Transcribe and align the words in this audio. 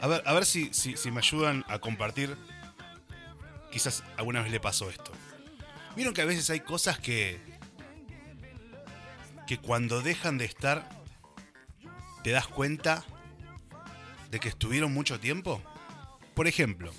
A 0.00 0.06
ver, 0.06 0.22
a 0.26 0.32
ver 0.32 0.44
si, 0.44 0.72
si, 0.72 0.96
si 0.96 1.10
me 1.10 1.18
ayudan 1.18 1.64
a 1.68 1.78
compartir. 1.78 2.36
Quizás 3.70 4.04
alguna 4.16 4.42
vez 4.42 4.52
le 4.52 4.60
pasó 4.60 4.90
esto. 4.90 5.10
Vieron 5.96 6.14
que 6.14 6.22
a 6.22 6.26
veces 6.26 6.50
hay 6.50 6.60
cosas 6.60 6.98
que. 6.98 7.40
que 9.46 9.58
cuando 9.58 10.02
dejan 10.02 10.38
de 10.38 10.44
estar. 10.44 10.88
te 12.22 12.30
das 12.30 12.46
cuenta 12.46 13.04
de 14.30 14.40
que 14.40 14.48
estuvieron 14.48 14.92
mucho 14.92 15.20
tiempo. 15.20 15.62
Por 16.34 16.48
ejemplo, 16.48 16.92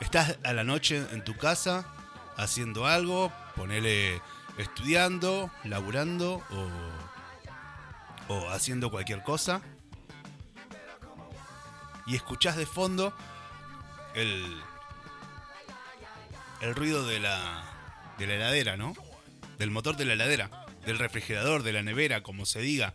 estás 0.00 0.38
a 0.42 0.54
la 0.54 0.64
noche 0.64 1.04
en 1.12 1.22
tu 1.22 1.36
casa 1.36 1.86
haciendo 2.38 2.86
algo, 2.86 3.30
ponele 3.56 4.22
estudiando, 4.56 5.50
laburando 5.64 6.42
o, 6.50 6.68
o 8.28 8.50
haciendo 8.50 8.90
cualquier 8.90 9.22
cosa 9.22 9.62
y 12.08 12.16
escuchás 12.16 12.56
de 12.56 12.66
fondo 12.66 13.12
el, 14.14 14.42
el 16.62 16.74
ruido 16.74 17.06
de 17.06 17.20
la, 17.20 17.62
de 18.18 18.26
la 18.26 18.34
heladera, 18.34 18.76
¿no? 18.76 18.94
Del 19.58 19.70
motor 19.70 19.96
de 19.96 20.06
la 20.06 20.14
heladera, 20.14 20.66
del 20.86 20.98
refrigerador, 20.98 21.62
de 21.62 21.72
la 21.72 21.82
nevera, 21.82 22.22
como 22.22 22.46
se 22.46 22.60
diga, 22.60 22.94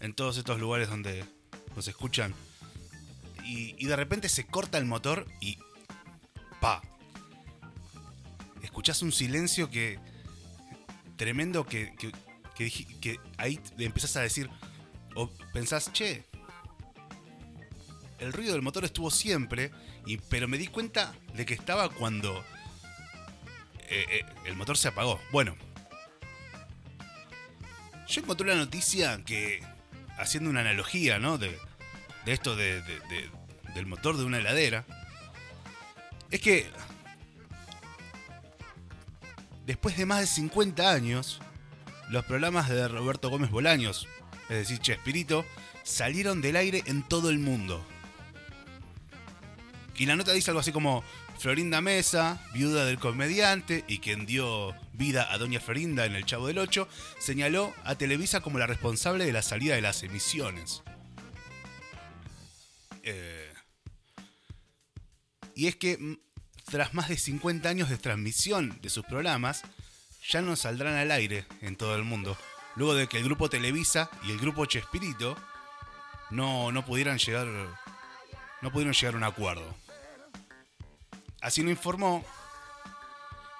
en 0.00 0.14
todos 0.14 0.38
estos 0.38 0.58
lugares 0.58 0.88
donde 0.88 1.24
nos 1.74 1.86
escuchan. 1.86 2.34
Y, 3.44 3.84
de 3.86 3.94
repente 3.94 4.28
se 4.28 4.46
corta 4.46 4.78
el 4.78 4.86
motor 4.86 5.26
y 5.40 5.58
pa. 6.60 6.82
Escuchás 8.62 9.02
un 9.02 9.12
silencio 9.12 9.70
que. 9.70 10.00
tremendo 11.16 11.64
que, 11.64 11.94
que, 11.96 12.10
que, 12.56 12.70
que 13.00 13.20
ahí 13.36 13.60
empezás 13.78 14.16
a 14.16 14.22
decir. 14.22 14.50
O 15.16 15.28
pensás, 15.52 15.92
che. 15.92 16.24
El 18.18 18.32
ruido 18.32 18.52
del 18.52 18.62
motor 18.62 18.84
estuvo 18.84 19.10
siempre. 19.10 19.70
Y, 20.06 20.18
pero 20.18 20.46
me 20.48 20.56
di 20.58 20.68
cuenta 20.68 21.12
de 21.34 21.44
que 21.44 21.54
estaba 21.54 21.88
cuando. 21.88 22.44
eh, 23.88 24.04
eh, 24.10 24.24
el 24.44 24.54
motor 24.56 24.76
se 24.78 24.88
apagó. 24.88 25.20
Bueno. 25.32 25.56
Yo 28.08 28.20
encontré 28.20 28.46
una 28.46 28.56
noticia 28.56 29.20
que. 29.24 29.62
Haciendo 30.18 30.48
una 30.48 30.60
analogía, 30.60 31.18
¿no? 31.18 31.36
De, 31.38 31.58
de 32.24 32.32
esto 32.32 32.56
de, 32.56 32.80
de- 32.82 33.00
de- 33.00 33.30
del 33.74 33.84
motor 33.86 34.16
de 34.16 34.24
una 34.24 34.38
heladera. 34.38 34.86
Es 36.30 36.40
que 36.40 36.70
después 39.66 39.96
de 39.96 40.06
más 40.06 40.20
de 40.20 40.26
50 40.26 40.90
años, 40.90 41.40
los 42.08 42.24
programas 42.24 42.68
de 42.68 42.88
Roberto 42.88 43.28
Gómez 43.28 43.50
Bolaños, 43.50 44.08
es 44.48 44.56
decir, 44.56 44.78
Chespirito, 44.78 45.44
salieron 45.82 46.40
del 46.40 46.56
aire 46.56 46.82
en 46.86 47.02
todo 47.02 47.30
el 47.30 47.38
mundo. 47.38 47.84
Y 49.96 50.06
la 50.06 50.16
nota 50.16 50.32
dice 50.32 50.50
algo 50.50 50.60
así 50.60 50.72
como 50.72 51.02
Florinda 51.38 51.80
Mesa, 51.80 52.42
viuda 52.52 52.84
del 52.84 52.98
comediante 52.98 53.84
y 53.88 53.98
quien 53.98 54.26
dio 54.26 54.74
vida 54.92 55.32
a 55.32 55.38
Doña 55.38 55.60
Florinda 55.60 56.06
en 56.06 56.16
El 56.16 56.24
Chavo 56.26 56.46
del 56.46 56.58
Ocho, 56.58 56.88
señaló 57.18 57.74
a 57.84 57.96
Televisa 57.96 58.40
como 58.40 58.58
la 58.58 58.66
responsable 58.66 59.24
de 59.24 59.32
la 59.32 59.42
salida 59.42 59.74
de 59.74 59.82
las 59.82 60.02
emisiones. 60.02 60.82
Eh, 63.02 63.52
y 65.54 65.68
es 65.68 65.76
que 65.76 65.96
mm, 65.96 66.18
tras 66.70 66.94
más 66.94 67.08
de 67.08 67.16
50 67.16 67.68
años 67.68 67.88
de 67.88 67.98
transmisión 67.98 68.78
de 68.82 68.90
sus 68.90 69.04
programas, 69.04 69.62
ya 70.28 70.42
no 70.42 70.56
saldrán 70.56 70.94
al 70.94 71.10
aire 71.10 71.46
en 71.60 71.76
todo 71.76 71.94
el 71.94 72.02
mundo, 72.02 72.36
luego 72.76 72.94
de 72.94 73.08
que 73.08 73.18
el 73.18 73.24
grupo 73.24 73.50
Televisa 73.50 74.10
y 74.22 74.30
el 74.30 74.38
grupo 74.38 74.66
Chespirito 74.66 75.36
no, 76.30 76.70
no 76.72 76.84
pudieran 76.84 77.18
llegar 77.18 77.48
no 78.62 78.70
pudieron 78.70 78.94
llegar 78.94 79.14
a 79.14 79.18
un 79.18 79.24
acuerdo. 79.24 79.74
Así 81.40 81.62
lo 81.62 81.70
informó 81.70 82.24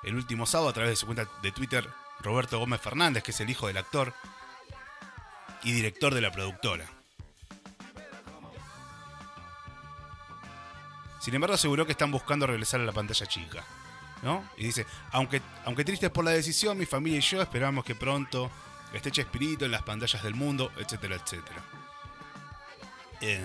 el 0.02 0.14
último 0.14 0.46
sábado 0.46 0.70
a 0.70 0.72
través 0.72 0.90
de 0.90 0.96
su 0.96 1.06
cuenta 1.06 1.28
de 1.42 1.52
Twitter 1.52 1.88
Roberto 2.20 2.58
Gómez 2.58 2.80
Fernández, 2.80 3.22
que 3.22 3.30
es 3.30 3.40
el 3.40 3.50
hijo 3.50 3.66
del 3.66 3.76
actor 3.76 4.14
y 5.62 5.72
director 5.72 6.14
de 6.14 6.20
la 6.20 6.32
productora. 6.32 6.86
Sin 11.20 11.34
embargo, 11.34 11.54
aseguró 11.54 11.84
que 11.84 11.92
están 11.92 12.12
buscando 12.12 12.46
regresar 12.46 12.80
a 12.80 12.84
la 12.84 12.92
pantalla 12.92 13.26
chica. 13.26 13.64
¿no? 14.22 14.48
Y 14.56 14.64
dice, 14.64 14.86
aunque, 15.12 15.42
aunque 15.64 15.84
tristes 15.84 16.10
por 16.10 16.24
la 16.24 16.30
decisión, 16.30 16.78
mi 16.78 16.86
familia 16.86 17.18
y 17.18 17.22
yo 17.22 17.42
esperamos 17.42 17.84
que 17.84 17.94
pronto 17.94 18.50
esté 18.92 19.10
Chespirito 19.10 19.64
en 19.64 19.70
las 19.70 19.82
pantallas 19.82 20.22
del 20.22 20.34
mundo, 20.34 20.72
etcétera, 20.78 21.16
etcétera. 21.16 21.64
Eh, 23.20 23.44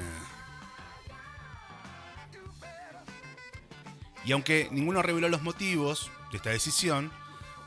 Y 4.23 4.31
aunque 4.33 4.67
ninguno 4.71 5.01
reveló 5.01 5.29
los 5.29 5.41
motivos 5.41 6.11
de 6.31 6.37
esta 6.37 6.51
decisión, 6.51 7.11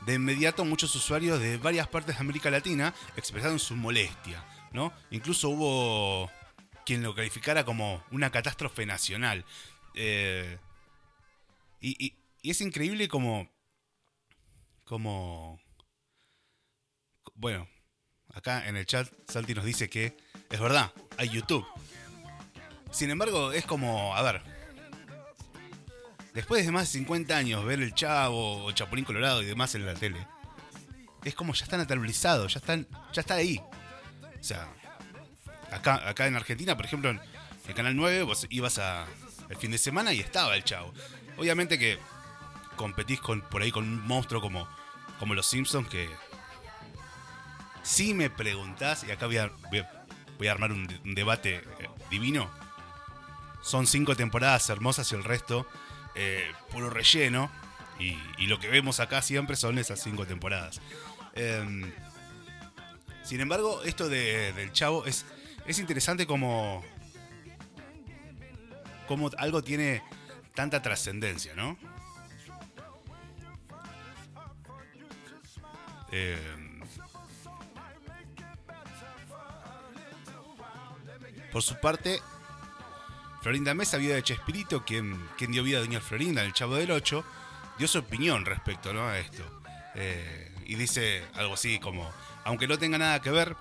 de 0.05 0.13
inmediato 0.13 0.63
muchos 0.63 0.95
usuarios 0.95 1.39
de 1.39 1.57
varias 1.57 1.87
partes 1.87 2.15
de 2.15 2.21
América 2.21 2.49
Latina 2.49 2.93
expresaron 3.17 3.59
su 3.59 3.75
molestia, 3.75 4.43
¿no? 4.71 4.93
Incluso 5.11 5.49
hubo 5.49 6.31
quien 6.85 7.03
lo 7.03 7.13
calificara 7.15 7.65
como 7.65 8.03
una 8.11 8.29
catástrofe 8.29 8.85
nacional. 8.85 9.43
Eh, 9.95 10.57
y 11.81 12.15
es 12.43 12.61
increíble 12.61 13.07
como... 13.07 13.49
como... 14.85 15.59
Bueno, 17.35 17.67
acá 18.33 18.67
en 18.67 18.77
el 18.77 18.85
chat 18.85 19.07
Santi 19.27 19.53
nos 19.53 19.65
dice 19.65 19.89
que 19.89 20.15
es 20.49 20.59
verdad, 20.59 20.91
hay 21.17 21.29
YouTube. 21.29 21.65
Sin 22.91 23.09
embargo, 23.09 23.51
es 23.51 23.65
como, 23.65 24.15
a 24.15 24.21
ver, 24.21 24.41
después 26.33 26.65
de 26.65 26.71
más 26.71 26.83
de 26.83 26.99
50 26.99 27.35
años 27.35 27.65
ver 27.65 27.81
el 27.81 27.93
Chavo 27.93 28.63
o 28.63 28.71
Chapulín 28.71 29.03
Colorado 29.03 29.41
y 29.41 29.45
demás 29.45 29.75
en 29.75 29.85
la 29.85 29.95
tele, 29.95 30.25
es 31.25 31.35
como 31.35 31.53
ya 31.53 31.65
están 31.65 31.81
aterrorizados, 31.81 32.53
ya 32.53 32.59
están, 32.59 32.87
ya 33.11 33.19
está 33.19 33.35
ahí. 33.35 33.59
O 34.39 34.43
sea, 34.43 34.69
acá, 35.71 36.07
acá 36.07 36.27
en 36.27 36.37
Argentina, 36.37 36.77
por 36.77 36.85
ejemplo, 36.85 37.09
en 37.09 37.19
el 37.67 37.73
Canal 37.73 37.97
9, 37.97 38.23
vos 38.23 38.47
ibas 38.49 38.79
a 38.79 39.07
el 39.49 39.57
fin 39.57 39.71
de 39.71 39.77
semana 39.77 40.13
y 40.13 40.21
estaba 40.21 40.55
el 40.55 40.63
Chavo. 40.63 40.93
Obviamente 41.37 41.77
que 41.77 41.99
competís 42.77 43.19
con, 43.19 43.41
por 43.41 43.61
ahí 43.61 43.71
con 43.71 43.83
un 43.83 44.07
monstruo 44.07 44.39
como, 44.39 44.69
como 45.19 45.33
los 45.33 45.45
Simpsons 45.45 45.89
que... 45.89 46.09
Si 47.85 48.13
me 48.15 48.29
preguntás, 48.31 49.03
y 49.03 49.11
acá 49.11 49.27
voy 49.27 49.37
a, 49.37 49.51
voy 49.69 50.47
a- 50.47 50.51
armar 50.51 50.71
un, 50.71 50.87
de- 50.87 50.99
un 51.05 51.13
debate 51.15 51.57
eh, 51.79 51.87
divino, 52.09 52.49
son 53.61 53.85
cinco 53.87 54.15
temporadas 54.15 54.67
hermosas 54.69 55.11
y 55.11 55.15
el 55.15 55.23
resto 55.23 55.67
eh, 56.15 56.51
puro 56.71 56.89
relleno. 56.89 57.51
Y, 57.99 58.17
lo 58.47 58.59
que 58.59 58.67
vemos 58.67 58.99
acá 58.99 59.21
siempre 59.21 59.55
son 59.55 59.77
esas 59.77 60.01
cinco 60.03 60.25
temporadas. 60.25 60.81
Em, 61.35 61.91
sin 63.23 63.39
embargo, 63.39 63.83
esto 63.83 64.09
de- 64.09 64.51
del 64.53 64.71
chavo 64.73 65.05
es, 65.05 65.25
es 65.67 65.77
interesante 65.79 66.25
como, 66.27 66.83
como 69.07 69.29
algo 69.37 69.63
tiene 69.63 70.01
tanta 70.55 70.81
trascendencia, 70.81 71.53
¿no? 71.55 71.77
Em, 76.11 76.74
por 81.55 81.63
su 81.63 81.75
parte, 81.75 82.21
Florinda 83.41 83.73
Mesa, 83.73 83.95
viuda 83.95 84.15
de 84.15 84.23
Chespirito, 84.23 84.83
quien, 84.83 85.25
dio 85.39 85.63
vida 85.63 85.77
a 85.77 85.79
Doña 85.79 86.01
Florinda 86.01 86.41
en 86.41 86.47
el 86.47 86.53
Chavo 86.53 86.75
del 86.75 86.91
Ocho, 86.91 87.23
dio 87.77 87.87
su 87.87 87.99
opinión 87.99 88.43
respecto 88.43 88.89
a 89.01 89.17
esto. 89.17 89.41
Eh, 89.95 90.51
y 90.65 90.75
dice 90.75 91.23
algo 91.33 91.53
así 91.53 91.79
como, 91.79 92.11
aunque 92.43 92.67
no 92.67 92.77
tenga 92.77 92.97
nada 92.97 93.21
que 93.21 93.31
ver, 93.31 93.55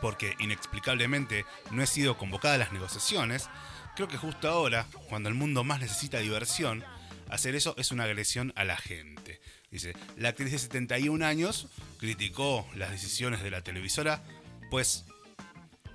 porque 0.00 0.34
inexplicablemente 0.38 1.44
no 1.72 1.82
he 1.82 1.86
sido 1.86 2.16
convocada 2.16 2.54
a 2.54 2.58
las 2.58 2.72
negociaciones, 2.72 3.50
creo 3.94 4.08
que 4.08 4.16
justo 4.16 4.48
ahora, 4.48 4.86
cuando 5.10 5.28
el 5.28 5.34
mundo 5.34 5.64
más 5.64 5.80
necesita 5.80 6.20
diversión, 6.20 6.82
hacer 7.28 7.54
eso 7.54 7.74
es 7.76 7.92
una 7.92 8.04
agresión 8.04 8.54
a 8.56 8.64
la 8.64 8.78
gente. 8.78 9.42
Dice, 9.70 9.94
la 10.16 10.30
actriz 10.30 10.52
de 10.52 10.58
71 10.58 11.26
años 11.26 11.68
criticó 11.98 12.66
las 12.74 12.92
decisiones 12.92 13.42
de 13.42 13.50
la 13.50 13.60
televisora, 13.60 14.22
pues 14.70 15.04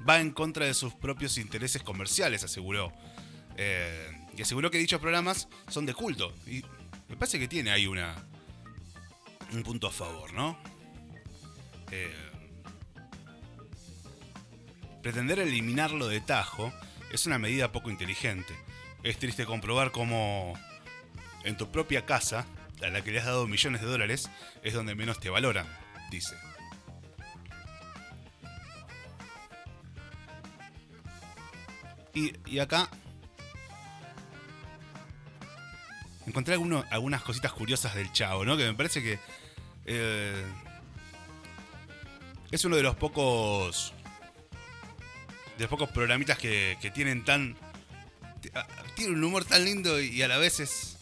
va 0.08 0.20
en 0.20 0.32
contra 0.32 0.66
de 0.66 0.74
sus 0.74 0.94
propios 0.94 1.38
intereses 1.38 1.84
comerciales, 1.84 2.44
aseguró. 2.44 2.92
Eh, 3.58 4.12
y 4.36 4.42
aseguró 4.42 4.72
que 4.72 4.78
dichos 4.78 5.00
programas 5.00 5.48
son 5.68 5.86
de 5.86 5.94
culto. 5.94 6.34
Y 6.48 6.64
me 7.10 7.16
parece 7.18 7.40
que 7.40 7.48
tiene 7.48 7.72
ahí 7.72 7.88
una 7.88 8.16
un 9.52 9.64
punto 9.64 9.88
a 9.88 9.92
favor, 9.92 10.34
¿no? 10.34 10.58
Eh, 11.92 12.12
pretender 15.02 15.40
eliminarlo 15.40 16.08
de 16.08 16.22
tajo 16.22 16.74
es 17.12 17.26
una 17.28 17.38
medida 17.38 17.72
poco 17.72 17.92
inteligente. 17.92 18.56
Es 19.04 19.20
triste 19.20 19.46
comprobar 19.46 19.92
cómo 19.92 20.54
en 21.44 21.58
tu 21.58 21.72
propia 21.72 22.06
casa, 22.06 22.48
a 22.82 22.88
la 22.88 23.04
que 23.04 23.12
le 23.12 23.20
has 23.20 23.26
dado 23.26 23.48
millones 23.48 23.82
de 23.82 23.88
dólares, 23.88 24.30
es 24.64 24.74
donde 24.74 24.96
menos 24.96 25.20
te 25.20 25.30
valoran, 25.30 25.68
dice. 26.10 26.36
Y, 32.14 32.34
y 32.46 32.60
acá 32.60 32.90
encontré 36.26 36.56
algunas 36.56 37.24
cositas 37.24 37.52
curiosas 37.54 37.96
del 37.96 38.12
Chavo, 38.12 38.46
¿no? 38.46 38.56
Que 38.58 38.66
me 38.66 38.74
parece 38.74 39.02
que 39.02 39.20
eh, 39.86 40.46
es 42.52 42.64
uno 42.66 42.76
de 42.76 42.84
los 42.84 42.96
pocos 42.96 43.94
de 45.58 45.64
los 45.64 45.70
pocos 45.70 45.90
programitas 45.90 46.38
que, 46.38 46.78
que 46.82 46.92
tienen 46.92 47.24
tan 47.24 47.56
tiene 48.96 49.14
un 49.14 49.24
humor 49.24 49.46
tan 49.46 49.64
lindo 49.64 50.00
y 50.02 50.22
a 50.22 50.28
la 50.28 50.38
vez 50.38 50.60
es 50.60 50.98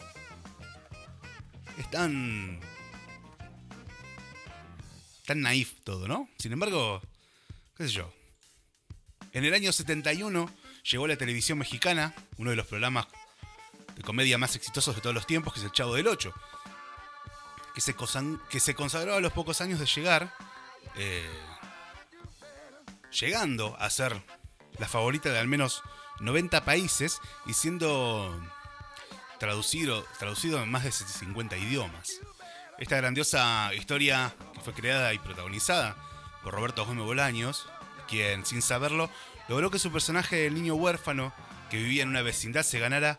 es 1.78 1.90
tan 1.90 2.60
tan 5.26 5.40
naif 5.40 5.80
todo, 5.84 6.08
¿no? 6.08 6.28
Sin 6.38 6.52
embargo, 6.52 7.00
qué 7.76 7.84
sé 7.84 7.90
yo. 7.90 8.12
En 9.32 9.44
el 9.44 9.54
año 9.54 9.72
71 9.72 10.50
llegó 10.82 11.04
a 11.04 11.08
la 11.08 11.16
televisión 11.16 11.58
mexicana, 11.58 12.14
uno 12.36 12.50
de 12.50 12.56
los 12.56 12.66
programas 12.66 13.06
de 13.94 14.02
comedia 14.02 14.38
más 14.38 14.56
exitosos 14.56 14.94
de 14.94 15.00
todos 15.00 15.14
los 15.14 15.26
tiempos, 15.26 15.52
que 15.52 15.60
es 15.60 15.66
El 15.66 15.72
Chavo 15.72 15.94
del 15.94 16.08
Ocho, 16.08 16.32
que 17.74 17.80
se, 17.80 17.94
que 18.50 18.60
se 18.60 18.74
consagró 18.74 19.14
a 19.14 19.20
los 19.20 19.32
pocos 19.32 19.60
años 19.60 19.78
de 19.78 19.86
llegar, 19.86 20.34
eh, 20.96 21.28
llegando 23.18 23.76
a 23.78 23.90
ser 23.90 24.20
la 24.78 24.88
favorita 24.88 25.30
de 25.30 25.38
al 25.38 25.48
menos 25.48 25.82
90 26.20 26.64
países 26.64 27.20
y 27.46 27.54
siendo 27.54 28.40
traducido, 29.38 30.04
traducido 30.18 30.62
en 30.62 30.70
más 30.70 30.84
de 30.84 30.92
50 30.92 31.56
idiomas. 31.56 32.20
Esta 32.78 32.96
grandiosa 32.96 33.72
historia 33.74 34.34
que 34.54 34.60
fue 34.60 34.72
creada 34.72 35.12
y 35.14 35.18
protagonizada 35.18 35.96
por 36.42 36.54
Roberto 36.54 36.84
Gómez 36.84 37.04
Bolaños, 37.04 37.66
quien 38.08 38.44
sin 38.44 38.62
saberlo 38.62 39.10
logró 39.52 39.70
que 39.70 39.78
su 39.78 39.92
personaje 39.92 40.36
del 40.36 40.54
niño 40.54 40.74
huérfano 40.76 41.30
que 41.70 41.76
vivía 41.76 42.04
en 42.04 42.08
una 42.08 42.22
vecindad 42.22 42.62
se 42.62 42.78
ganara 42.78 43.18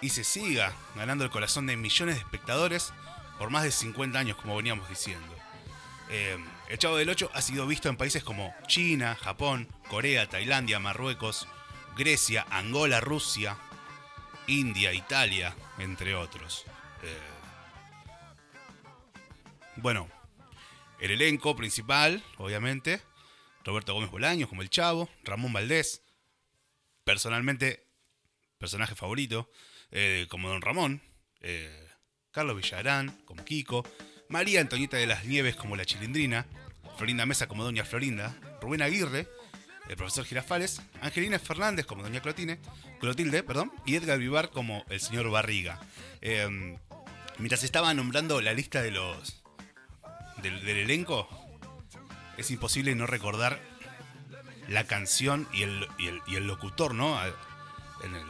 y 0.00 0.08
se 0.08 0.24
siga 0.24 0.72
ganando 0.96 1.22
el 1.22 1.30
corazón 1.30 1.68
de 1.68 1.76
millones 1.76 2.16
de 2.16 2.20
espectadores 2.20 2.92
por 3.38 3.50
más 3.50 3.62
de 3.62 3.70
50 3.70 4.18
años, 4.18 4.36
como 4.36 4.56
veníamos 4.56 4.88
diciendo. 4.88 5.32
Eh, 6.10 6.36
el 6.68 6.78
Chavo 6.78 6.96
del 6.96 7.10
Ocho 7.10 7.30
ha 7.32 7.40
sido 7.42 7.64
visto 7.68 7.88
en 7.88 7.96
países 7.96 8.24
como 8.24 8.52
China, 8.66 9.14
Japón, 9.14 9.68
Corea, 9.88 10.28
Tailandia, 10.28 10.80
Marruecos, 10.80 11.46
Grecia, 11.96 12.44
Angola, 12.50 12.98
Rusia, 12.98 13.56
India, 14.48 14.92
Italia, 14.92 15.54
entre 15.78 16.16
otros. 16.16 16.64
Eh, 17.04 17.16
bueno, 19.76 20.08
el 20.98 21.12
elenco 21.12 21.54
principal, 21.54 22.20
obviamente, 22.38 23.00
Roberto 23.64 23.94
Gómez 23.94 24.10
Bolaños 24.10 24.48
como 24.48 24.62
el 24.62 24.70
Chavo, 24.70 25.08
Ramón 25.24 25.52
Valdés, 25.52 26.02
personalmente, 27.04 27.86
personaje 28.58 28.94
favorito, 28.94 29.50
eh, 29.90 30.26
como 30.28 30.48
Don 30.48 30.62
Ramón, 30.62 31.02
eh, 31.40 31.88
Carlos 32.30 32.56
Villarán 32.56 33.10
como 33.24 33.44
Kiko, 33.44 33.84
María 34.28 34.60
Antonieta 34.60 34.96
de 34.96 35.06
las 35.06 35.24
Nieves 35.24 35.56
como 35.56 35.76
la 35.76 35.84
Chilindrina, 35.84 36.46
Florinda 36.96 37.26
Mesa 37.26 37.46
como 37.46 37.64
Doña 37.64 37.84
Florinda, 37.84 38.34
Rubén 38.60 38.82
Aguirre, 38.82 39.28
el 39.88 39.96
profesor 39.96 40.24
Girafales, 40.24 40.80
Angelina 41.00 41.38
Fernández 41.38 41.86
como 41.86 42.02
Doña 42.02 42.20
Clotine, 42.20 42.58
Clotilde, 43.00 43.42
perdón, 43.42 43.72
y 43.84 43.96
Edgar 43.96 44.18
Vivar 44.18 44.50
como 44.50 44.84
el 44.88 45.00
señor 45.00 45.30
Barriga. 45.30 45.80
Eh, 46.20 46.76
mientras 47.38 47.64
estaba 47.64 47.92
nombrando 47.92 48.40
la 48.40 48.54
lista 48.54 48.80
de 48.82 48.92
los 48.92 49.42
del 50.42 50.66
elenco, 50.68 51.28
es 52.42 52.50
imposible 52.50 52.94
no 52.94 53.06
recordar 53.06 53.60
la 54.68 54.84
canción 54.86 55.48
y 55.52 55.62
el, 55.62 55.88
y 56.26 56.36
el, 56.36 56.46
locutor, 56.46 56.94
¿no? 56.94 57.18
En, 57.24 58.14
el- 58.14 58.26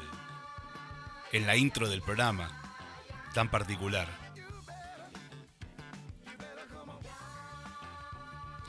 en 1.32 1.46
la 1.46 1.56
intro 1.56 1.88
del 1.88 2.02
programa, 2.02 2.50
tan 3.34 3.50
particular. 3.50 4.08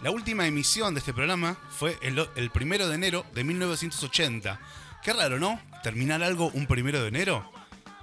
La 0.01 0.11
última 0.11 0.45
emisión 0.47 0.93
de 0.93 0.99
este 0.99 1.13
programa 1.13 1.57
fue 1.71 1.97
el 2.01 2.49
primero 2.51 2.87
de 2.89 2.95
enero 2.95 3.25
de 3.33 3.43
1980. 3.43 4.59
Qué 5.01 5.13
raro, 5.13 5.39
¿no? 5.39 5.59
Terminar 5.81 6.23
algo 6.23 6.47
un 6.53 6.67
primero 6.67 7.01
de 7.01 7.07
enero. 7.07 7.49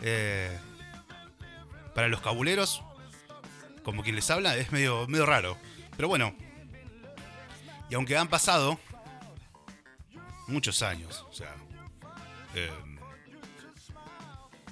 Eh, 0.01 0.59
para 1.95 2.09
los 2.09 2.21
cabuleros, 2.23 2.83
como 3.83 4.03
quien 4.03 4.15
les 4.17 4.31
habla, 4.31 4.57
es 4.57 4.73
medio, 4.73 5.07
medio 5.09 5.27
raro. 5.27 5.59
Pero 5.97 6.09
bueno. 6.09 6.35
Y 7.91 7.95
aunque 7.97 8.17
han 8.17 8.29
pasado 8.29 8.79
muchos 10.47 10.83
años, 10.83 11.27
o 11.29 11.33
sea. 11.33 11.55
eh, 12.55 12.71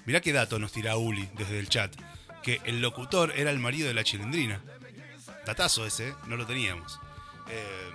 mirá 0.06 0.20
qué 0.20 0.32
dato 0.32 0.58
nos 0.58 0.72
tira 0.72 0.96
Uli 0.96 1.28
desde 1.34 1.58
el 1.58 1.68
chat. 1.68 1.94
Que 2.42 2.60
el 2.64 2.80
locutor 2.80 3.32
era 3.36 3.50
el 3.50 3.58
marido 3.58 3.88
de 3.88 3.94
la 3.94 4.04
chilindrina. 4.04 4.60
Datazo 5.44 5.84
ese, 5.84 6.10
¿eh? 6.10 6.14
no 6.26 6.36
lo 6.36 6.46
teníamos. 6.46 6.98
Eh, 7.48 7.90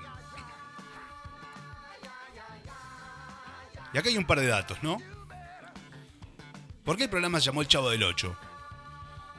y 3.93 3.97
acá 3.97 4.09
hay 4.09 4.17
un 4.17 4.25
par 4.25 4.39
de 4.39 4.47
datos, 4.47 4.81
¿no? 4.83 4.97
¿Por 6.83 6.97
qué 6.97 7.03
el 7.03 7.09
programa 7.09 7.39
se 7.39 7.45
llamó 7.45 7.61
El 7.61 7.67
Chavo 7.67 7.89
del 7.89 8.03
8? 8.03 8.35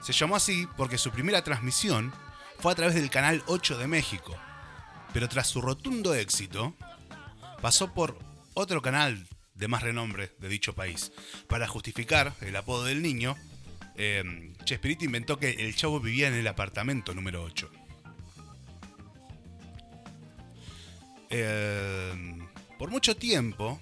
Se 0.01 0.13
llamó 0.13 0.37
así 0.37 0.67
porque 0.77 0.97
su 0.97 1.11
primera 1.11 1.45
transmisión 1.45 2.13
fue 2.59 2.73
a 2.73 2.75
través 2.75 2.95
del 2.95 3.11
Canal 3.11 3.43
8 3.47 3.77
de 3.77 3.87
México. 3.87 4.35
Pero 5.15 5.29
tras 5.29 5.47
su 5.47 5.63
rotundo 5.63 6.15
éxito, 6.15 6.75
pasó 7.63 7.95
por 7.95 8.19
otro 8.53 8.83
canal 8.83 9.27
de 9.55 9.69
más 9.69 9.83
renombre 9.83 10.33
de 10.39 10.49
dicho 10.49 10.75
país. 10.75 11.13
Para 11.49 11.69
justificar 11.69 12.35
el 12.41 12.57
apodo 12.57 12.85
del 12.85 13.01
niño, 13.01 13.37
eh, 13.95 14.53
Chespirito 14.65 15.05
inventó 15.05 15.39
que 15.39 15.51
el 15.51 15.75
chavo 15.77 16.01
vivía 16.01 16.29
en 16.29 16.35
el 16.35 16.47
apartamento 16.49 17.15
número 17.15 17.45
8. 17.45 17.71
Eh, 21.31 22.39
por 22.77 22.91
mucho 22.91 23.17
tiempo 23.17 23.79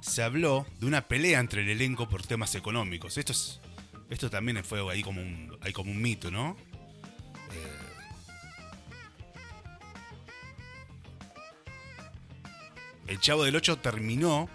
se 0.00 0.22
habló 0.22 0.66
de 0.80 0.86
una 0.86 1.08
pelea 1.08 1.40
entre 1.40 1.62
el 1.62 1.68
elenco 1.68 2.08
por 2.08 2.26
temas 2.26 2.54
económicos. 2.54 3.18
Esto 3.18 3.32
es, 3.32 3.60
esto 4.08 4.30
también 4.30 4.64
fue 4.64 4.80
ahí 4.90 5.02
como 5.02 5.20
un, 5.20 5.58
como 5.74 5.90
un 5.90 6.00
mito, 6.00 6.30
¿no? 6.30 6.56
El 13.06 13.20
Chavo 13.20 13.44
del 13.44 13.56
8 13.56 13.78
terminó 13.78 14.48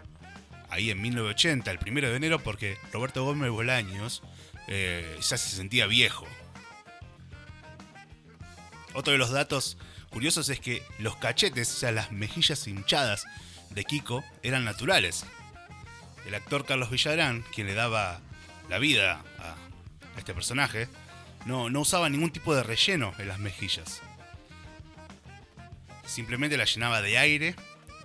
ahí 0.69 0.89
en 0.89 1.01
1980, 1.01 1.69
el 1.69 1.79
primero 1.79 2.09
de 2.09 2.15
enero, 2.15 2.39
porque 2.39 2.77
Roberto 2.91 3.23
Gómez 3.23 3.51
Bolaños 3.51 4.23
eh, 4.67 5.17
ya 5.21 5.37
se 5.37 5.55
sentía 5.55 5.85
viejo. 5.85 6.25
Otro 8.93 9.13
de 9.13 9.19
los 9.19 9.31
datos 9.31 9.77
curiosos 10.09 10.49
es 10.49 10.59
que 10.59 10.83
los 10.99 11.15
cachetes, 11.17 11.71
o 11.71 11.77
sea, 11.77 11.91
las 11.91 12.11
mejillas 12.11 12.67
hinchadas 12.67 13.25
de 13.69 13.83
Kiko, 13.83 14.23
eran 14.43 14.65
naturales. 14.65 15.25
El 16.25 16.35
actor 16.35 16.65
Carlos 16.65 16.89
Villarán, 16.89 17.43
quien 17.53 17.67
le 17.67 17.73
daba 17.73 18.21
la 18.69 18.79
vida 18.79 19.23
a, 19.39 19.55
este 20.17 20.33
personaje, 20.33 20.87
no, 21.45 21.69
no 21.69 21.81
usaba 21.81 22.09
ningún 22.09 22.31
tipo 22.31 22.53
de 22.53 22.63
relleno 22.63 23.13
en 23.17 23.27
las 23.27 23.39
mejillas. 23.39 24.01
Simplemente 26.05 26.57
la 26.57 26.65
llenaba 26.65 27.01
de 27.01 27.17
aire 27.17 27.55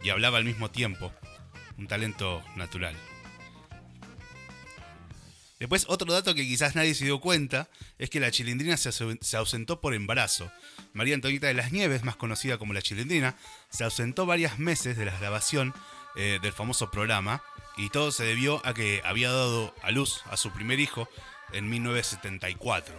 y 0.06 0.10
hablaba 0.10 0.38
al 0.38 0.44
mismo 0.44 0.70
tiempo. 0.70 1.12
Un 1.78 1.88
talento 1.88 2.40
natural. 2.54 2.94
Después, 5.58 5.86
otro 5.88 6.12
dato 6.12 6.32
que 6.36 6.44
quizás 6.46 6.76
nadie 6.76 6.94
se 6.94 7.06
dio 7.06 7.18
cuenta 7.20 7.68
es 7.98 8.08
que 8.08 8.20
la 8.20 8.30
chilindrina 8.30 8.76
se, 8.76 8.90
au- 8.90 9.18
se 9.20 9.36
ausentó 9.36 9.80
por 9.80 9.94
embarazo. 9.94 10.52
María 10.92 11.16
Antonieta 11.16 11.48
de 11.48 11.54
las 11.54 11.72
Nieves, 11.72 12.04
más 12.04 12.14
conocida 12.14 12.56
como 12.56 12.72
la 12.72 12.82
chilindrina, 12.82 13.34
se 13.68 13.82
ausentó 13.82 14.26
varios 14.26 14.60
meses 14.60 14.96
de 14.96 15.06
la 15.06 15.18
grabación 15.18 15.74
eh, 16.14 16.38
del 16.40 16.52
famoso 16.52 16.92
programa 16.92 17.42
y 17.76 17.90
todo 17.90 18.12
se 18.12 18.22
debió 18.22 18.64
a 18.64 18.74
que 18.74 19.02
había 19.04 19.30
dado 19.32 19.74
a 19.82 19.90
luz 19.90 20.20
a 20.30 20.36
su 20.36 20.52
primer 20.52 20.78
hijo 20.78 21.08
en 21.52 21.68
1974. 21.68 22.94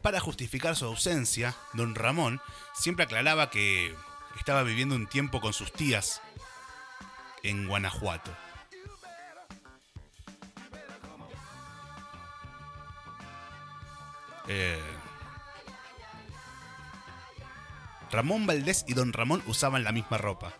Para 0.00 0.20
justificar 0.20 0.76
su 0.76 0.84
ausencia, 0.84 1.56
don 1.72 1.96
Ramón 1.96 2.40
siempre 2.74 3.06
aclaraba 3.06 3.50
que 3.50 3.92
estaba 4.38 4.62
viviendo 4.62 4.94
un 4.94 5.06
tiempo 5.06 5.40
con 5.40 5.52
sus 5.52 5.72
tías 5.72 6.20
en 7.42 7.66
Guanajuato. 7.68 8.30
Eh, 14.48 14.80
Ramón 18.10 18.46
Valdés 18.46 18.84
y 18.88 18.94
Don 18.94 19.12
Ramón 19.12 19.42
usaban 19.46 19.84
la 19.84 19.92
misma 19.92 20.18
ropa. 20.18 20.54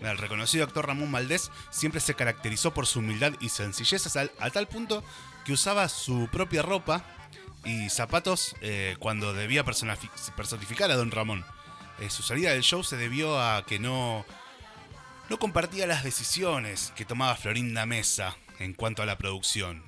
El 0.00 0.16
reconocido 0.16 0.64
actor 0.64 0.86
Ramón 0.86 1.12
Valdés 1.12 1.50
siempre 1.70 2.00
se 2.00 2.14
caracterizó 2.14 2.72
por 2.72 2.86
su 2.86 3.00
humildad 3.00 3.32
y 3.40 3.48
sencillez 3.48 4.16
a 4.16 4.50
tal, 4.50 4.68
punto 4.68 5.04
que 5.44 5.52
usaba 5.52 5.88
su 5.88 6.28
propia 6.30 6.62
ropa 6.62 7.04
y 7.64 7.90
zapatos 7.90 8.54
eh, 8.60 8.96
cuando 9.00 9.34
debía 9.34 9.64
personificar 9.64 10.90
a 10.90 10.96
Don 10.96 11.10
Ramón. 11.10 11.44
Eh, 12.00 12.10
su 12.10 12.22
salida 12.22 12.52
del 12.52 12.62
show 12.62 12.84
se 12.84 12.96
debió 12.96 13.40
a 13.40 13.64
que 13.66 13.78
no, 13.78 14.24
no 15.28 15.38
compartía 15.38 15.86
las 15.86 16.04
decisiones 16.04 16.92
que 16.96 17.04
tomaba 17.04 17.36
Florinda 17.36 17.86
Mesa 17.86 18.36
en 18.58 18.74
cuanto 18.74 19.02
a 19.02 19.06
la 19.06 19.18
producción. 19.18 19.84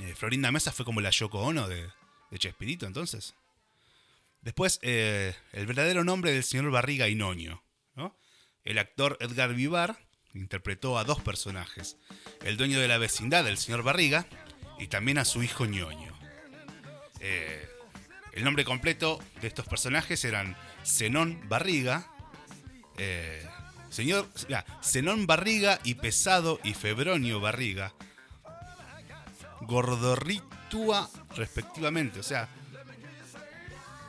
Eh, 0.00 0.14
Florinda 0.14 0.52
Mesa 0.52 0.72
fue 0.72 0.84
como 0.84 1.00
la 1.00 1.10
Yoko 1.10 1.40
Ono 1.40 1.68
de, 1.68 1.88
de 2.30 2.38
Chespirito 2.38 2.86
entonces. 2.86 3.34
Después, 4.42 4.78
eh, 4.82 5.34
el 5.52 5.66
verdadero 5.66 6.04
nombre 6.04 6.32
del 6.32 6.44
señor 6.44 6.70
Barriga 6.70 7.08
Inoño. 7.08 7.64
¿no? 7.94 8.16
El 8.64 8.78
actor 8.78 9.16
Edgar 9.20 9.54
Vivar 9.54 9.98
interpretó 10.34 10.98
a 10.98 11.04
dos 11.04 11.20
personajes. 11.20 11.96
El 12.44 12.56
dueño 12.56 12.78
de 12.78 12.88
la 12.88 12.98
vecindad, 12.98 13.46
el 13.48 13.58
señor 13.58 13.82
Barriga, 13.82 14.26
y 14.78 14.88
también 14.88 15.18
a 15.18 15.24
su 15.24 15.42
hijo 15.42 15.66
ñoño. 15.66 16.16
Eh, 17.20 17.68
el 18.36 18.44
nombre 18.44 18.64
completo 18.64 19.18
de 19.40 19.48
estos 19.48 19.66
personajes 19.66 20.22
eran 20.24 20.56
Zenón 20.84 21.40
Barriga, 21.48 22.06
eh, 22.98 23.44
señor, 23.88 24.28
Zenón 24.82 25.26
Barriga 25.26 25.80
y 25.84 25.94
Pesado 25.94 26.60
y 26.62 26.74
Febronio 26.74 27.40
Barriga, 27.40 27.94
Gordorritúa 29.62 31.08
respectivamente, 31.34 32.20
o 32.20 32.22
sea, 32.22 32.46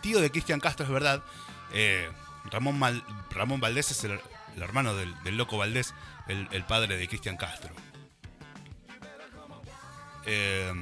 tío 0.02 0.20
de 0.20 0.30
Cristian 0.30 0.60
Castro 0.60 0.86
es 0.86 0.92
verdad, 0.92 1.24
eh, 1.74 2.10
Ramón, 2.52 3.02
Ramón 3.32 3.62
Valdés 3.62 3.92
es 3.92 4.04
el, 4.04 4.20
hermano 4.58 4.94
del, 4.94 5.38
loco 5.38 5.58
Valdés, 5.58 5.94
el, 6.28 6.50
el 6.52 6.66
padre 6.66 6.98
de 6.98 7.08
Cristian 7.08 7.38
Castro. 7.38 7.74
Eh, 10.26 10.74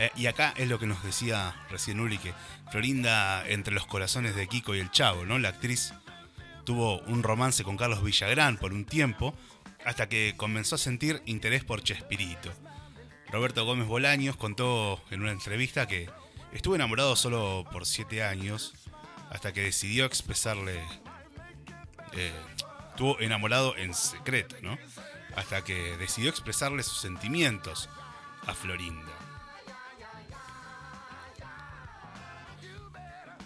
eh, 0.00 0.10
y 0.16 0.26
acá 0.26 0.54
es 0.56 0.66
lo 0.66 0.78
que 0.78 0.86
nos 0.86 1.02
decía 1.04 1.54
recién 1.68 2.00
Uli, 2.00 2.16
que 2.16 2.32
Florinda, 2.70 3.46
entre 3.46 3.74
los 3.74 3.86
corazones 3.86 4.34
de 4.34 4.46
Kiko 4.46 4.74
y 4.74 4.80
el 4.80 4.90
Chavo, 4.90 5.26
¿no? 5.26 5.38
La 5.38 5.50
actriz 5.50 5.92
tuvo 6.64 7.00
un 7.00 7.22
romance 7.22 7.64
con 7.64 7.76
Carlos 7.76 8.02
Villagrán 8.02 8.56
por 8.56 8.72
un 8.72 8.86
tiempo, 8.86 9.34
hasta 9.84 10.08
que 10.08 10.34
comenzó 10.36 10.76
a 10.76 10.78
sentir 10.78 11.22
interés 11.26 11.64
por 11.64 11.82
Chespirito. 11.82 12.50
Roberto 13.30 13.64
Gómez 13.66 13.86
Bolaños 13.86 14.36
contó 14.36 15.02
en 15.10 15.20
una 15.20 15.32
entrevista 15.32 15.86
que 15.86 16.08
estuvo 16.52 16.74
enamorado 16.74 17.14
solo 17.14 17.66
por 17.70 17.84
siete 17.84 18.22
años, 18.24 18.72
hasta 19.30 19.52
que 19.52 19.62
decidió 19.62 20.06
expresarle... 20.06 20.80
Eh, 22.12 22.32
estuvo 22.90 23.20
enamorado 23.20 23.76
en 23.76 23.94
secreto, 23.94 24.56
¿no? 24.62 24.78
hasta 25.36 25.62
que 25.62 25.96
decidió 25.96 26.30
expresarle 26.30 26.82
sus 26.82 27.00
sentimientos 27.00 27.88
a 28.46 28.54
Florinda. 28.54 29.29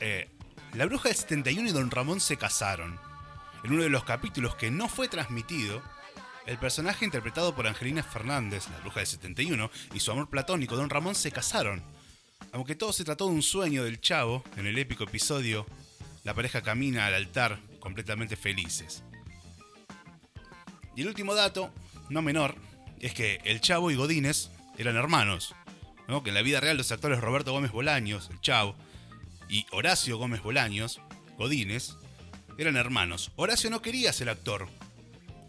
Eh, 0.06 0.28
la 0.74 0.84
bruja 0.84 1.08
del 1.08 1.16
71 1.16 1.70
y 1.70 1.72
Don 1.72 1.90
Ramón 1.90 2.20
se 2.20 2.36
casaron. 2.36 3.00
En 3.62 3.72
uno 3.72 3.84
de 3.84 3.88
los 3.88 4.04
capítulos 4.04 4.54
que 4.54 4.70
no 4.70 4.86
fue 4.86 5.08
transmitido, 5.08 5.82
el 6.44 6.58
personaje 6.58 7.06
interpretado 7.06 7.54
por 7.54 7.66
Angelina 7.66 8.02
Fernández, 8.02 8.68
la 8.68 8.80
bruja 8.80 9.00
del 9.00 9.06
71, 9.06 9.70
y 9.94 10.00
su 10.00 10.10
amor 10.10 10.28
platónico 10.28 10.76
Don 10.76 10.90
Ramón 10.90 11.14
se 11.14 11.32
casaron. 11.32 11.82
Aunque 12.52 12.74
todo 12.74 12.92
se 12.92 13.04
trató 13.04 13.28
de 13.28 13.32
un 13.32 13.42
sueño 13.42 13.82
del 13.84 13.98
chavo, 13.98 14.44
en 14.58 14.66
el 14.66 14.76
épico 14.76 15.04
episodio, 15.04 15.64
la 16.22 16.34
pareja 16.34 16.60
camina 16.60 17.06
al 17.06 17.14
altar 17.14 17.58
completamente 17.80 18.36
felices. 18.36 19.04
Y 20.94 21.00
el 21.00 21.08
último 21.08 21.34
dato, 21.34 21.72
no 22.10 22.20
menor, 22.20 22.56
es 23.00 23.14
que 23.14 23.40
el 23.44 23.62
Chavo 23.62 23.90
y 23.90 23.96
Godínez 23.96 24.50
eran 24.76 24.96
hermanos. 24.96 25.54
¿no? 26.08 26.22
Que 26.22 26.28
en 26.28 26.34
la 26.34 26.42
vida 26.42 26.60
real 26.60 26.76
los 26.76 26.92
actores 26.92 27.22
Roberto 27.22 27.52
Gómez 27.52 27.72
Bolaños, 27.72 28.28
el 28.30 28.40
Chavo, 28.42 28.76
y 29.48 29.66
Horacio 29.70 30.18
Gómez 30.18 30.42
Bolaños, 30.42 31.00
Godínez, 31.36 31.94
eran 32.58 32.76
hermanos. 32.76 33.32
Horacio 33.36 33.70
no 33.70 33.82
quería 33.82 34.12
ser 34.12 34.28
actor, 34.28 34.68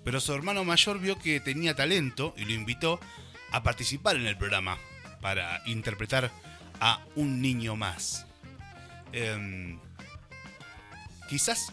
pero 0.03 0.19
su 0.19 0.33
hermano 0.33 0.63
mayor 0.63 0.99
vio 0.99 1.17
que 1.19 1.39
tenía 1.39 1.75
talento 1.75 2.33
y 2.37 2.45
lo 2.45 2.53
invitó 2.53 2.99
a 3.51 3.63
participar 3.63 4.15
en 4.15 4.25
el 4.25 4.37
programa 4.37 4.77
para 5.21 5.61
interpretar 5.65 6.31
a 6.79 7.03
un 7.15 7.41
niño 7.41 7.75
más. 7.75 8.25
Em, 9.11 9.79
quizás 11.29 11.71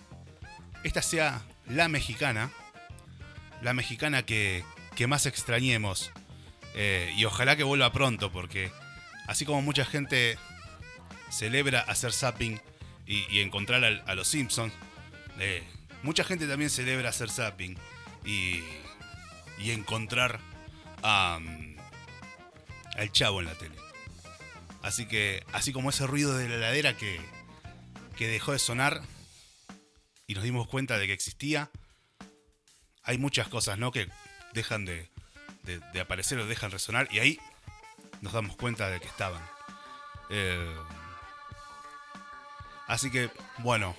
esta 0.84 1.02
sea 1.02 1.42
la 1.66 1.88
mexicana 1.88 2.50
la 3.62 3.72
mexicana 3.72 4.24
que, 4.24 4.64
más 5.08 5.26
extrañemos. 5.26 6.12
Eh, 6.74 7.12
y 7.16 7.24
ojalá 7.24 7.56
que 7.56 7.64
vuelva 7.64 7.92
pronto, 7.92 8.30
porque 8.30 8.70
así 9.26 9.44
como 9.44 9.62
mucha 9.62 9.84
gente 9.84 10.38
celebra 11.32 11.80
hacer 11.80 12.12
zapping 12.12 12.60
y, 13.06 13.40
encontrar 13.40 13.84
a, 13.84 14.14
los 14.14 14.28
Simpsons, 14.28 14.72
eh, 15.38 15.62
mucha 16.02 16.24
gente 16.24 16.46
también 16.46 16.70
celebra 16.70 17.08
hacer 17.08 17.30
zapping 17.30 17.76
y, 18.24 18.60
y 19.58 19.70
encontrar 19.70 20.38
a, 21.02 21.40
al 22.96 23.12
chavo 23.12 23.40
en 23.40 23.46
la 23.46 23.54
tele. 23.54 23.74
Así 24.82 25.06
que, 25.06 25.44
así 25.52 25.72
como 25.72 25.90
ese 25.90 26.06
ruido 26.06 26.36
de 26.36 26.48
la 26.48 26.56
heladera 26.56 26.96
que, 26.96 27.20
que 28.16 28.28
dejó 28.28 28.52
de 28.52 28.58
sonar 28.58 29.02
y 30.26 30.34
nos 30.34 30.44
dimos 30.44 30.66
cuenta 30.68 30.98
de 30.98 31.06
que 31.06 31.12
existía, 31.12 31.70
hay 33.02 33.18
muchas 33.18 33.48
cosas, 33.48 33.78
¿no? 33.78 33.92
Que 33.92 34.08
dejan 34.54 34.84
de, 34.84 35.08
aparecer 36.00 36.38
o 36.38 36.46
dejan 36.46 36.70
resonar 36.70 37.08
y 37.12 37.20
ahí 37.20 37.38
nos 38.20 38.32
damos 38.32 38.56
cuenta 38.56 38.90
de 38.90 39.00
que 39.00 39.06
estaban. 39.06 39.42
Eh, 40.30 40.74
así 42.86 43.10
que, 43.10 43.30
bueno, 43.58 43.96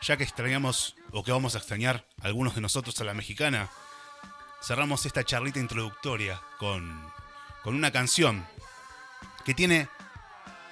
ya 0.00 0.16
que 0.16 0.24
extrañamos 0.24 0.96
o 1.12 1.22
que 1.22 1.32
vamos 1.32 1.54
a 1.54 1.58
extrañar 1.58 2.04
algunos 2.22 2.54
de 2.54 2.60
nosotros 2.60 3.00
a 3.00 3.04
la 3.04 3.14
mexicana, 3.14 3.70
cerramos 4.62 5.06
esta 5.06 5.24
charlita 5.24 5.60
introductoria 5.60 6.40
con, 6.58 7.02
con 7.62 7.74
una 7.74 7.90
canción 7.90 8.46
que 9.44 9.54
tiene 9.54 9.88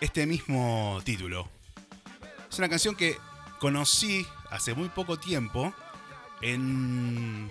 este 0.00 0.26
mismo 0.26 1.00
título. 1.04 1.48
Es 2.50 2.58
una 2.58 2.68
canción 2.68 2.94
que 2.96 3.18
conocí 3.58 4.26
hace 4.50 4.74
muy 4.74 4.88
poco 4.88 5.18
tiempo 5.18 5.72
en, 6.40 7.50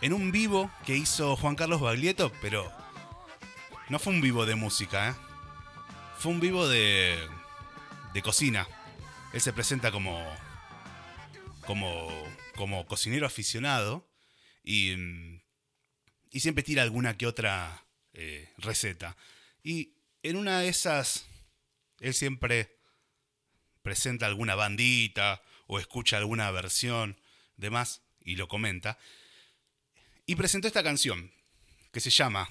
en 0.00 0.12
un 0.12 0.32
vivo 0.32 0.70
que 0.84 0.96
hizo 0.96 1.36
Juan 1.36 1.56
Carlos 1.56 1.80
Baglietto, 1.80 2.32
pero 2.42 2.70
no 3.88 3.98
fue 3.98 4.12
un 4.12 4.20
vivo 4.20 4.44
de 4.46 4.56
música, 4.56 5.10
¿eh? 5.10 5.14
fue 6.18 6.32
un 6.32 6.40
vivo 6.40 6.68
de, 6.68 7.18
de 8.12 8.22
cocina. 8.22 8.66
Él 9.32 9.40
se 9.40 9.52
presenta 9.52 9.92
como, 9.92 10.24
como, 11.66 12.08
como 12.56 12.86
cocinero 12.86 13.26
aficionado 13.26 14.08
y, 14.62 14.94
y 16.30 16.40
siempre 16.40 16.64
tira 16.64 16.82
alguna 16.82 17.16
que 17.16 17.26
otra 17.26 17.84
eh, 18.12 18.52
receta. 18.58 19.16
Y 19.62 19.94
en 20.22 20.36
una 20.36 20.60
de 20.60 20.68
esas, 20.68 21.26
él 22.00 22.14
siempre 22.14 22.76
presenta 23.82 24.26
alguna 24.26 24.54
bandita 24.54 25.42
o 25.66 25.78
escucha 25.78 26.16
alguna 26.18 26.50
versión 26.50 27.16
demás, 27.60 28.02
y 28.22 28.36
lo 28.36 28.48
comenta, 28.48 28.98
y 30.26 30.34
presentó 30.34 30.66
esta 30.66 30.82
canción, 30.82 31.30
que 31.92 32.00
se 32.00 32.10
llama 32.10 32.50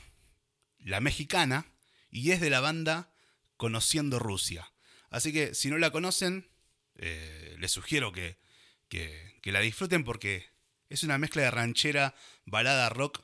La 0.79 1.01
Mexicana, 1.01 1.65
y 2.11 2.31
es 2.31 2.39
de 2.39 2.49
la 2.49 2.59
banda 2.59 3.11
Conociendo 3.57 4.19
Rusia. 4.19 4.71
Así 5.09 5.33
que 5.33 5.55
si 5.55 5.69
no 5.69 5.77
la 5.77 5.91
conocen, 5.91 6.47
eh, 6.95 7.55
les 7.59 7.71
sugiero 7.71 8.11
que, 8.11 8.37
que, 8.89 9.51
la 9.51 9.61
disfruten 9.61 10.03
porque 10.03 10.45
es 10.89 11.03
una 11.03 11.17
mezcla 11.17 11.41
de 11.41 11.51
ranchera, 11.51 12.15
balada 12.45 12.89
rock 12.89 13.23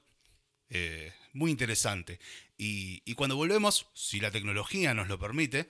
eh, 0.70 1.14
muy 1.34 1.52
interesante. 1.52 2.20
Y, 2.58 3.14
cuando 3.16 3.36
volvemos, 3.36 3.88
si 3.94 4.20
la 4.20 4.32
tecnología 4.32 4.94
nos 4.94 5.08
lo 5.08 5.20
permite, 5.20 5.68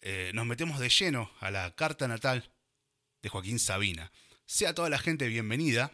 eh, 0.00 0.30
nos 0.34 0.46
metemos 0.46 0.78
de 0.78 0.88
lleno 0.88 1.32
a 1.40 1.50
la 1.50 1.74
carta 1.74 2.06
natal 2.06 2.50
de 3.22 3.28
Joaquín 3.28 3.58
Sabina. 3.58 4.12
Sea 4.46 4.74
toda 4.74 4.90
la 4.90 4.98
gente 4.98 5.26
bienvenida. 5.28 5.92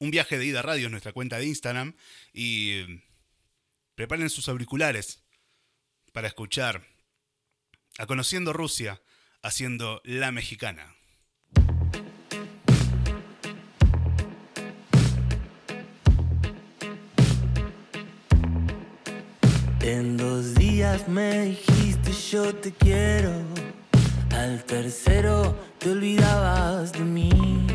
Un 0.00 0.10
viaje 0.10 0.38
de 0.38 0.46
ida 0.46 0.62
radio 0.62 0.86
es 0.86 0.90
nuestra 0.90 1.12
cuenta 1.12 1.38
de 1.38 1.46
Instagram 1.46 1.94
y 2.32 2.82
preparen 3.94 4.28
sus 4.28 4.48
auriculares 4.48 5.22
para 6.12 6.28
escuchar 6.28 6.93
a 7.98 8.06
Conociendo 8.06 8.52
Rusia 8.52 9.00
haciendo 9.42 10.00
la 10.04 10.32
mexicana. 10.32 10.94
En 19.80 20.16
dos 20.16 20.54
días 20.54 21.06
me 21.08 21.40
dijiste 21.40 22.10
yo 22.30 22.54
te 22.54 22.72
quiero 22.72 23.32
al 24.30 24.64
tercero 24.64 25.54
te 25.78 25.90
olvidabas 25.90 26.92
de 26.92 27.00
mí. 27.00 27.66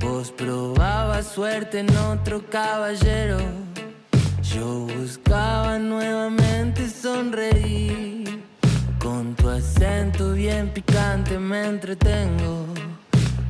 Vos 0.00 0.32
probabas 0.32 1.32
suerte 1.32 1.80
en 1.80 1.96
otro 1.96 2.48
caballero. 2.48 3.38
Yo 4.42 4.86
buscaba 4.86 5.78
nuevamente 5.78 6.88
sonreír 6.88 8.23
acento 9.64 10.32
bien 10.32 10.68
picante 10.68 11.38
me 11.38 11.66
entretengo. 11.66 12.66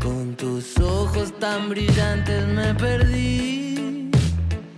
Con 0.01 0.37
tus 0.37 0.79
ojos 0.79 1.33
tan 1.41 1.69
brillantes 1.69 2.47
me 2.47 2.75
perdí. 2.75 4.11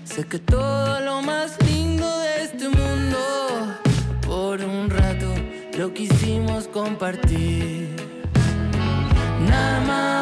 Sé 0.05 0.25
que 0.25 0.38
todo 0.38 1.00
lo 1.00 1.21
más 1.21 1.59
lindo 1.69 2.07
de 2.21 2.45
este 2.45 2.69
mundo, 2.69 3.19
por 4.26 4.61
un 4.61 4.88
rato 4.88 5.28
lo 5.78 5.93
quisimos 5.93 6.69
compartir. 6.69 7.97
Nada 9.50 9.81
más 9.81 10.15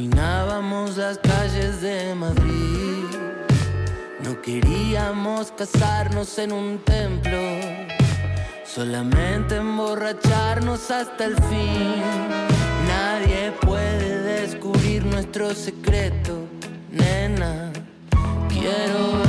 Caminábamos 0.00 0.96
las 0.96 1.18
calles 1.18 1.82
de 1.82 2.14
Madrid. 2.14 3.04
No 4.24 4.40
queríamos 4.40 5.52
casarnos 5.52 6.38
en 6.38 6.52
un 6.52 6.78
templo. 6.78 7.38
Solamente 8.64 9.56
emborracharnos 9.56 10.90
hasta 10.90 11.26
el 11.26 11.34
fin. 11.34 12.02
Nadie 12.88 13.52
puede 13.60 14.40
descubrir 14.40 15.04
nuestro 15.04 15.54
secreto, 15.54 16.48
nena. 16.90 17.70
Quiero 18.48 19.20